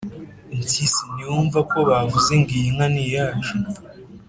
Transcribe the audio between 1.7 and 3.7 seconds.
ko bavuze ngo iyi nka ni iyacu?